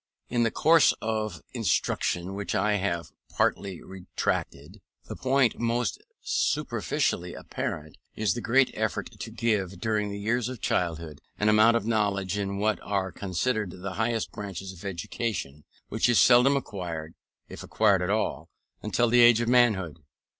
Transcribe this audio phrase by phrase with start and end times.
[0.29, 7.97] In the course of instruction which I have partially retraced, the point most superficially apparent
[8.15, 12.35] is the great effort to give, during the years of childhood, an amount of knowledge
[12.35, 17.13] in what are considered the higher branches of education, which is seldom acquired
[17.47, 18.49] (if acquired at all)
[18.81, 19.99] until the age of manhood.